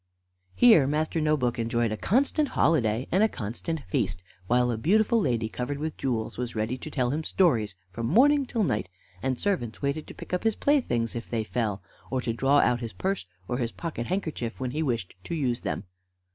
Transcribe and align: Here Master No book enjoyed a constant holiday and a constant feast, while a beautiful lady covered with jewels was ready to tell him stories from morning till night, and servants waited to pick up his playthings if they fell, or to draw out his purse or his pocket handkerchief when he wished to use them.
Here 0.55 0.87
Master 0.87 1.21
No 1.21 1.37
book 1.37 1.59
enjoyed 1.59 1.91
a 1.91 1.95
constant 1.95 2.47
holiday 2.57 3.07
and 3.11 3.21
a 3.23 3.27
constant 3.29 3.81
feast, 3.83 4.23
while 4.47 4.71
a 4.71 4.75
beautiful 4.79 5.19
lady 5.21 5.47
covered 5.47 5.77
with 5.77 5.95
jewels 5.95 6.39
was 6.39 6.55
ready 6.55 6.75
to 6.75 6.89
tell 6.89 7.11
him 7.11 7.23
stories 7.23 7.75
from 7.91 8.07
morning 8.07 8.47
till 8.47 8.63
night, 8.63 8.89
and 9.21 9.37
servants 9.37 9.83
waited 9.83 10.07
to 10.07 10.15
pick 10.15 10.33
up 10.33 10.43
his 10.43 10.55
playthings 10.55 11.13
if 11.15 11.29
they 11.29 11.43
fell, 11.43 11.83
or 12.09 12.19
to 12.19 12.33
draw 12.33 12.61
out 12.61 12.79
his 12.79 12.93
purse 12.93 13.27
or 13.47 13.59
his 13.59 13.71
pocket 13.71 14.07
handkerchief 14.07 14.59
when 14.59 14.71
he 14.71 14.81
wished 14.81 15.13
to 15.25 15.35
use 15.35 15.59
them. 15.61 15.83